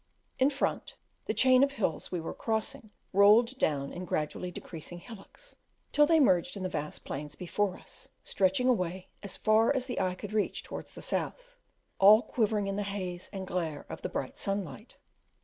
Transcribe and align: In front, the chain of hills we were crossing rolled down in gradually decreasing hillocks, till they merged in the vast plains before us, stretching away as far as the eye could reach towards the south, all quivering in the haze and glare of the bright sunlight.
In 0.39 0.49
front, 0.49 0.95
the 1.27 1.33
chain 1.35 1.61
of 1.63 1.73
hills 1.73 2.11
we 2.11 2.19
were 2.19 2.33
crossing 2.33 2.89
rolled 3.13 3.55
down 3.59 3.93
in 3.93 4.03
gradually 4.03 4.49
decreasing 4.49 4.97
hillocks, 4.97 5.57
till 5.91 6.07
they 6.07 6.19
merged 6.19 6.57
in 6.57 6.63
the 6.63 6.69
vast 6.69 7.05
plains 7.05 7.35
before 7.35 7.77
us, 7.77 8.09
stretching 8.23 8.67
away 8.67 9.09
as 9.21 9.37
far 9.37 9.71
as 9.71 9.85
the 9.85 9.99
eye 9.99 10.15
could 10.15 10.33
reach 10.33 10.63
towards 10.63 10.93
the 10.93 11.03
south, 11.03 11.55
all 11.99 12.23
quivering 12.23 12.65
in 12.65 12.77
the 12.77 12.81
haze 12.81 13.29
and 13.31 13.45
glare 13.45 13.85
of 13.89 14.01
the 14.01 14.09
bright 14.09 14.39
sunlight. 14.39 14.97